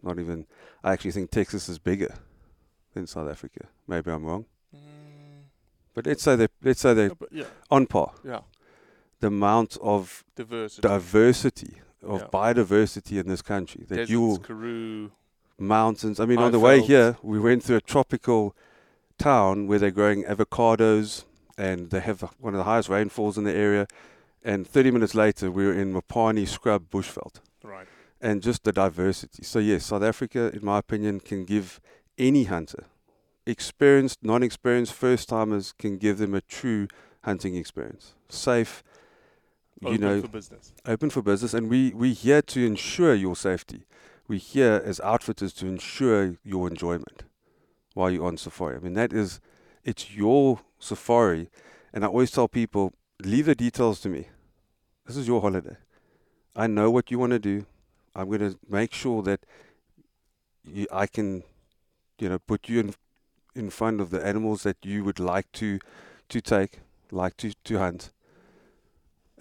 [0.02, 0.46] not even.
[0.82, 2.14] I actually think Texas is bigger
[2.94, 3.66] than South Africa.
[3.86, 4.46] Maybe I'm wrong.
[4.74, 5.44] Mm,
[5.94, 8.12] but let's say they let's say they're Yeah, on par.
[8.24, 8.40] yeah,
[9.20, 10.82] The amount of diversity.
[10.82, 12.26] diversity of Yeah.
[12.32, 15.12] biodiversity in this country that Deserts, you Karoo.
[15.58, 16.18] mountains.
[16.18, 18.56] I mean, on the way here, we went through a tropical
[19.22, 21.24] town where they're growing avocados
[21.56, 23.86] and they have one of the highest rainfalls in the area.
[24.42, 27.36] And 30 minutes later, we were in Mopani scrub bushveld.
[27.62, 27.86] Right.
[28.20, 29.44] And just the diversity.
[29.44, 31.80] So, yes, South Africa, in my opinion, can give
[32.18, 32.86] any hunter,
[33.46, 36.88] experienced, non experienced, first timers, can give them a true
[37.22, 38.14] hunting experience.
[38.28, 38.82] Safe,
[39.80, 40.72] you Open know, for business.
[40.86, 43.84] open for business, and we we here to ensure your safety.
[44.28, 47.24] We're here as outfitters to ensure your enjoyment
[47.94, 48.76] while you're on safari.
[48.76, 49.40] I mean that is,
[49.84, 51.50] it's your safari,
[51.92, 54.28] and I always tell people leave the details to me.
[55.06, 55.76] This is your holiday.
[56.54, 57.66] I know what you want to do.
[58.14, 59.40] I'm going to make sure that
[60.64, 61.42] you, I can,
[62.18, 62.94] you know, put you in
[63.54, 65.78] in front of the animals that you would like to
[66.28, 68.10] to take, like to to hunt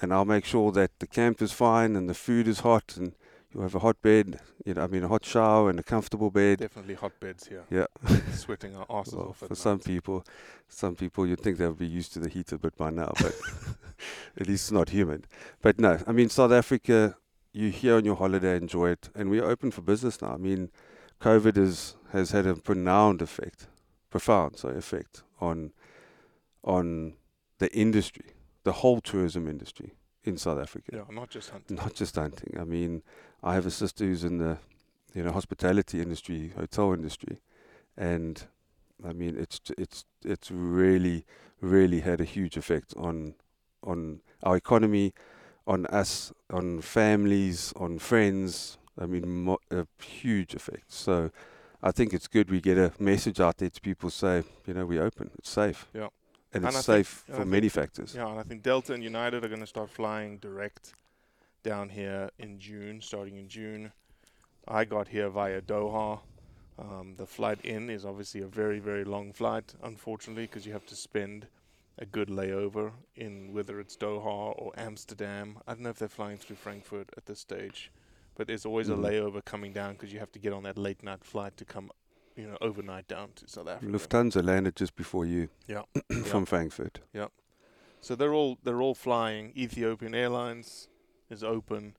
[0.01, 3.13] and I'll make sure that the camp is fine and the food is hot and
[3.53, 6.31] you have a hot bed, you know, I mean a hot shower and a comfortable
[6.31, 6.59] bed.
[6.59, 7.63] Definitely hot beds here.
[7.69, 7.85] Yeah.
[8.33, 9.37] Sweating our asses Well, off.
[9.37, 10.25] for some people,
[10.69, 13.11] some people you'd think they would be used to the heat a bit by now,
[13.21, 13.35] but
[14.39, 15.27] at least it's not humid.
[15.61, 17.17] But no, I mean South Africa,
[17.51, 20.33] you're here on your holiday, enjoy it, and we're open for business now.
[20.33, 20.71] I mean,
[21.19, 23.67] COVID is has had a profound effect,
[24.09, 25.73] profound sorry effect on
[26.63, 27.13] on
[27.59, 28.31] the industry,
[28.63, 31.77] the whole tourism industry in South Africa Yeah, not just hunting.
[31.77, 32.57] not just hunting.
[32.59, 33.01] I mean,
[33.43, 34.57] I have a sister who's in the,
[35.13, 37.39] you know, hospitality industry, hotel industry,
[37.97, 38.43] and
[39.03, 41.25] I mean, it's it's it's really
[41.59, 43.35] really had a huge effect on
[43.83, 45.13] on our economy,
[45.65, 48.77] on us, on families, on friends.
[48.99, 50.91] I mean, mo- a huge effect.
[50.91, 51.31] So,
[51.81, 54.85] I think it's good we get a message out there to people say, you know,
[54.85, 55.87] we open, it's safe.
[55.93, 56.09] Yeah.
[56.53, 58.13] And, And it's I safe and for many think- factors.
[58.15, 60.93] Yeah, and I think Delta and United are going to start flying direct
[61.63, 63.91] down here in June, starting in June.
[64.67, 66.19] I got here via Doha.
[66.77, 70.85] Um, the flight in is obviously a very, very long flight, unfortunately, because you have
[70.87, 71.47] to spend
[71.99, 75.59] a good layover in whether it's Doha or Amsterdam.
[75.67, 77.91] I don't know if they're flying through Frankfurt at this stage,
[78.35, 78.93] but there's always Mhm.
[78.93, 81.65] a layover coming down because you have to get on that late night flight to
[81.65, 81.91] come,
[82.35, 83.91] you know, overnight down to South Africa.
[83.91, 85.83] Lufthansa landed just before you Yeah.
[86.25, 86.99] from Frankfurt.
[87.13, 87.27] Yeah.
[88.01, 89.53] So they're all they're all flying.
[89.55, 90.87] Ethiopian Airlines
[91.29, 91.95] is open.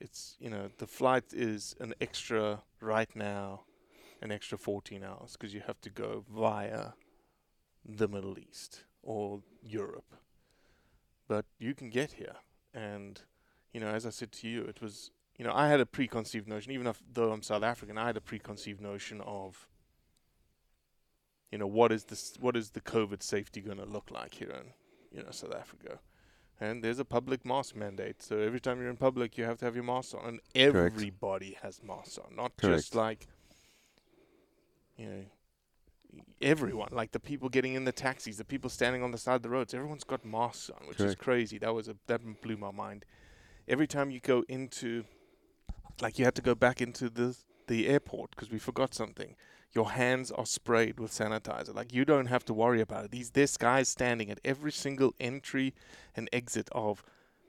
[0.00, 3.64] It's you know the flight is an extra right now,
[4.22, 6.90] an extra 14 hours because you have to go via
[7.84, 10.14] the Middle East or Europe.
[11.26, 12.36] But you can get here,
[12.72, 13.20] and
[13.74, 16.48] you know as I said to you, it was you know I had a preconceived
[16.48, 19.68] notion, even if, though I'm South African, I had a preconceived notion of
[21.50, 24.50] you know what is this what is the COVID safety going to look like here
[24.50, 24.72] in
[25.16, 26.00] you know South Africa,
[26.60, 28.22] and there's a public mask mandate.
[28.22, 30.96] So every time you're in public, you have to have your mask on, and Correct.
[30.96, 32.76] everybody has masks on, not Correct.
[32.76, 33.26] just like
[34.96, 35.24] you know
[36.40, 39.42] everyone, like the people getting in the taxis, the people standing on the side of
[39.42, 39.74] the roads.
[39.74, 41.58] Everyone's got masks on, which is crazy.
[41.58, 43.04] That was a that blew my mind.
[43.66, 45.04] Every time you go into,
[46.00, 49.36] like you had to go back into the the airport because we forgot something.
[49.72, 51.74] Your hands are sprayed with sanitizer.
[51.74, 53.10] Like you don't have to worry about it.
[53.10, 55.74] These this guys standing at every single entry
[56.16, 57.04] and exit of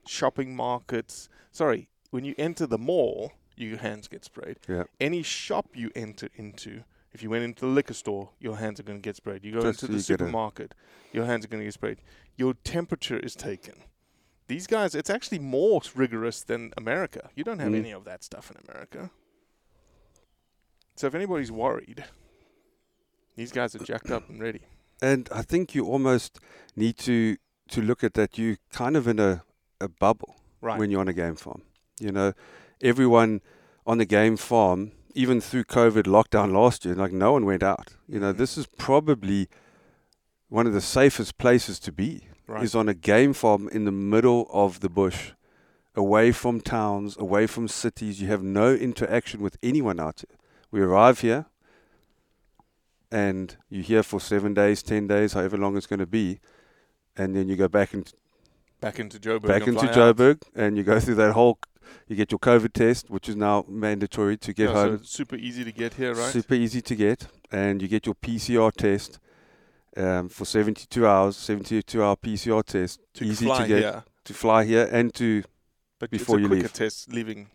[0.06, 1.30] shopping markets.
[1.52, 4.58] Sorry, when you enter the mall, your hands get sprayed.
[4.68, 4.84] Yeah.
[5.00, 6.84] Any shop you enter into,
[7.14, 9.44] if you went into the liquor store, your hands are going to get sprayed.
[9.44, 10.76] You go Just into so the supermarket,
[11.12, 12.00] your hands are going to get sprayed.
[12.36, 13.76] Your temperature is taken.
[14.50, 17.30] These guys, it's actually more rigorous than America.
[17.36, 17.78] You don't have Mm.
[17.84, 19.12] any of that stuff in America.
[20.96, 22.04] So if anybody's worried,
[23.36, 24.62] these guys are jacked up and ready.
[25.02, 26.40] And I think you almost
[26.76, 27.38] need to
[27.70, 28.38] to look at that.
[28.38, 29.44] You kind of in a,
[29.80, 30.78] a bubble Right.
[30.80, 31.62] when you're on a game farm.
[32.02, 32.34] You know,
[32.82, 33.40] everyone
[33.86, 37.96] on the game farm, even through COVID lockdown last year, like no one went out.
[38.08, 38.38] You know, Mhm.
[38.38, 39.48] this is probably
[40.50, 42.28] one of the safest places to be.
[42.50, 42.64] Right.
[42.64, 45.34] Is on a game farm in the middle of the bush,
[45.96, 48.20] away from towns, away from cities.
[48.20, 50.36] You have no interaction with anyone out here.
[50.72, 51.46] We arrive here,
[53.12, 56.40] and you're here for seven days, ten days, however long it's going to be,
[57.16, 58.14] and then you go back into
[58.82, 59.48] back into Joburg.
[59.48, 60.16] back into fly out.
[60.18, 61.60] Joburg, and you go through that whole.
[62.08, 64.94] You get your COVID test, which is now mandatory to get Yeah, so home.
[64.96, 66.32] it's super easy to get here, right?
[66.32, 69.20] Super easy to get, and you get your PCR test
[69.98, 71.38] um, for 72 hours.
[71.38, 74.04] 72 hour PCR test, to easy fly to get here.
[74.26, 75.44] to fly here and to
[76.00, 76.74] But before it's you a quicker leave.
[76.74, 77.48] test leaving.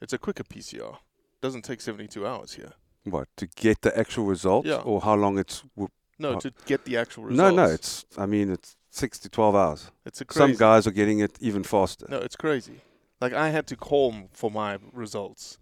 [0.00, 0.98] It's a quicker PCR.
[1.40, 2.72] Doesn't take 72 hours here.
[3.04, 4.76] what to get the actual result, Yeah.
[4.76, 5.88] or how long it's w-
[6.18, 7.54] No, to get the actual result.
[7.56, 8.04] No, no, it's.
[8.16, 9.90] I mean, it's six to twelve hours.
[10.06, 12.06] It's a Some guys are getting it even faster.
[12.08, 12.80] No, it's crazy.
[13.20, 15.58] Like I had to call for my results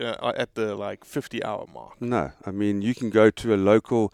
[0.00, 2.00] uh, at the like 50 hour mark.
[2.00, 4.10] No, I mean you can go to a local,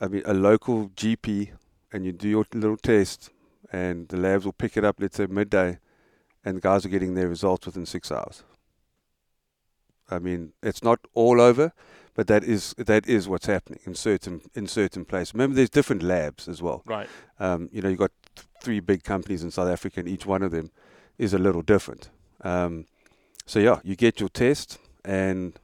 [0.00, 1.50] I mean a local GP,
[1.92, 3.30] and you do your little test,
[3.72, 4.96] and the labs will pick it up.
[4.98, 5.78] Let's say midday,
[6.44, 8.44] and the guys are getting their results within six hours.
[10.10, 11.72] I mean, it's not all over,
[12.14, 15.34] but that is that is what's happening in certain in certain places.
[15.34, 16.82] Remember, there's different labs as well.
[16.86, 17.08] Right.
[17.38, 20.42] Um, you know, you've got th- three big companies in South Africa, and each one
[20.42, 20.70] of them
[21.18, 22.10] is a little different.
[22.42, 22.86] Um,
[23.46, 25.58] so yeah, you get your test, and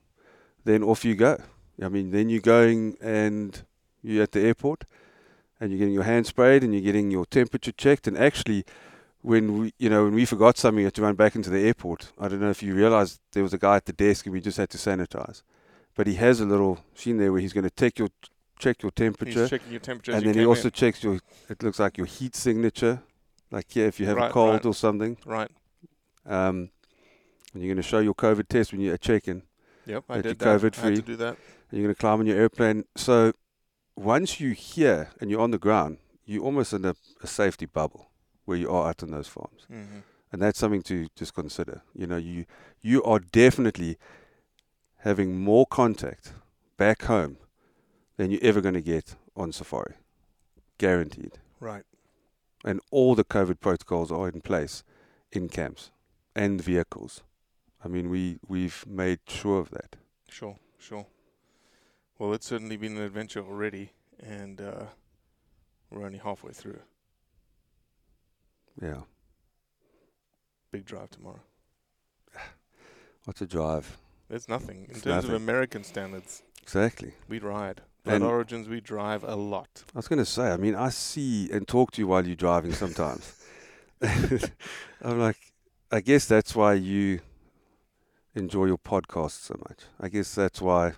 [0.64, 1.38] then off you go.
[1.82, 3.62] I mean, then you're going and
[4.02, 4.84] you're at the airport,
[5.60, 8.06] and you're getting your hand sprayed, and you're getting your temperature checked.
[8.06, 8.64] And actually,
[9.22, 11.60] when we, you know, when we forgot something, you had to run back into the
[11.60, 12.12] airport.
[12.18, 14.40] I don't know if you realized there was a guy at the desk, and we
[14.40, 15.42] just had to sanitize.
[15.94, 18.08] But he has a little machine there where he's going to take your
[18.58, 20.72] check your temperature He's checking your temperature and then he also in.
[20.72, 21.18] checks your
[21.50, 23.02] it looks like your heat signature
[23.50, 24.64] like here if you have Right, a cold right.
[24.64, 25.50] or something Right.
[26.24, 26.70] um
[27.52, 29.42] and you're going to show your covid test when you're checking
[29.84, 30.60] Yep, I did you're that.
[30.62, 31.36] covid I had to do that.
[31.70, 33.32] and you're going to climb on your airplane so
[33.96, 38.10] once you're here and you're on the ground you're almost in a, a safety bubble
[38.44, 40.02] where you are out on those farms Mhm.
[40.32, 42.44] and that's something to just consider you know you
[42.82, 43.96] you are definitely
[44.98, 46.32] having more contact
[46.76, 47.36] back home
[48.16, 49.94] than you're ever going to get on safari
[50.78, 51.84] guaranteed Right.
[52.64, 54.82] and all the COVID protocols are in place
[55.32, 55.90] in camps
[56.34, 57.22] and vehicles.
[57.84, 59.96] I mean, we we've made sure of that.
[60.28, 61.06] Sure, sure.
[62.18, 63.90] Well, it's certainly been an adventure already,
[64.22, 64.84] and uh,
[65.90, 66.78] we're only halfway through.
[68.80, 69.02] Yeah.
[70.70, 71.40] Big drive tomorrow.
[73.24, 73.98] What's a drive?
[74.30, 75.34] It's nothing in It's terms of.
[75.34, 76.42] American standards.
[76.62, 77.12] Exactly.
[77.28, 77.82] We ride.
[78.04, 79.84] Blood And- Origins, we drive a lot.
[79.94, 80.50] I was going to say.
[80.50, 83.34] I mean, I see and talk to you while you're driving sometimes.
[84.02, 85.36] I'm like,
[85.90, 87.20] I guess that's why you
[88.34, 89.80] enjoy your podcast so much.
[90.00, 90.94] I guess that's why.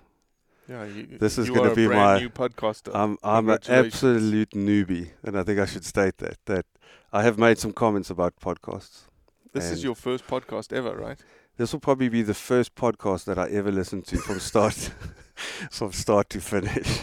[0.68, 2.18] Yeah, you, This is going to be brand my.
[2.20, 2.90] new podcaster.
[2.94, 6.66] I'm I'm an absolute newbie, and I think I should state that that
[7.12, 9.04] I have made some comments about podcasts.
[9.52, 11.18] This is your first podcast ever, right?
[11.56, 14.74] This will probably be the first podcast that I ever listened to from start
[15.70, 17.00] from start to finish.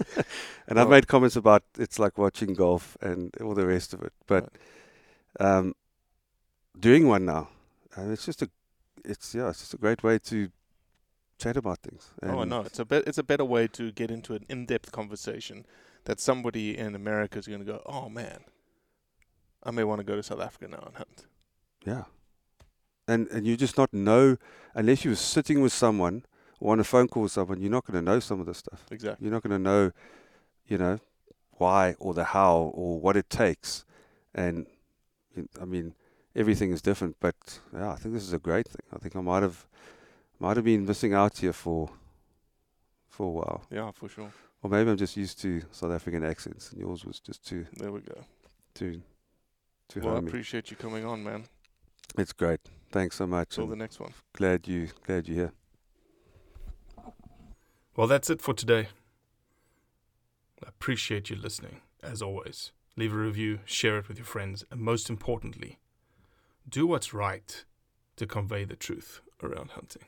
[0.68, 4.12] and I've made comments about it's like watching golf and all the rest of it.
[4.26, 4.50] But
[5.40, 5.74] um,
[6.78, 7.48] doing one now,
[7.96, 8.50] and it's just a
[9.04, 10.50] it's yeah, it's just a great way to
[11.38, 12.12] chat about things.
[12.22, 12.60] oh, know.
[12.60, 15.64] It's a be- it's a better way to get into an in-depth conversation
[16.04, 18.40] that somebody in America is going to go, "Oh man,
[19.62, 21.26] I may want to go to South Africa now and hunt."
[21.84, 22.04] Yeah.
[23.06, 24.36] And and you just not know
[24.74, 26.24] unless you were sitting with someone
[26.60, 28.58] or on a phone call with someone, you're not going to know some of this
[28.58, 28.84] stuff.
[28.90, 29.24] Exactly.
[29.24, 29.92] You're not going to know,
[30.66, 30.98] you know,
[31.52, 33.84] why or the how or what it takes.
[34.34, 34.66] And
[35.60, 35.94] I mean,
[36.34, 37.16] everything is different.
[37.20, 38.82] But yeah, I think this is a great thing.
[38.92, 39.66] I think I might have
[40.38, 41.90] might have been missing out here for
[43.08, 43.64] for a while.
[43.70, 44.32] Yeah, for sure.
[44.62, 47.92] Or maybe I'm just used to South African accents, and yours was just too There
[47.92, 48.24] we go.
[48.74, 49.02] too
[49.88, 51.44] too Well, I appreciate you coming on, man.
[52.16, 52.60] It's great.
[52.90, 53.54] Thanks so much.
[53.54, 54.12] Till the next one.
[54.34, 55.52] Glad you glad you're here.
[57.96, 58.88] Well, that's it for today.
[60.64, 62.72] I appreciate you listening, as always.
[62.96, 65.78] Leave a review, share it with your friends, and most importantly,
[66.68, 67.64] do what's right
[68.16, 70.02] to convey the truth around hunting.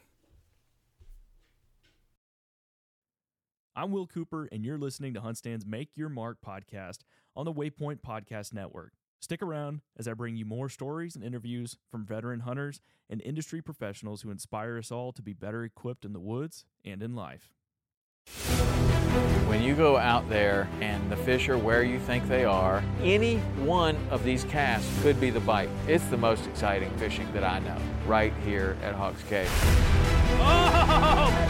[3.80, 6.98] I'm Will Cooper, and you're listening to HuntStand's Make Your Mark podcast
[7.34, 8.92] on the Waypoint Podcast Network.
[9.20, 13.62] Stick around as I bring you more stories and interviews from veteran hunters and industry
[13.62, 17.54] professionals who inspire us all to be better equipped in the woods and in life.
[19.46, 23.38] When you go out there and the fish are where you think they are, any
[23.64, 25.70] one of these casts could be the bite.
[25.88, 29.48] It's the most exciting fishing that I know, right here at Hawks Cave.
[30.42, 31.49] Oh,